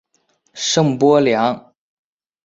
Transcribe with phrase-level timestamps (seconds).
[0.55, 1.75] 圣波良。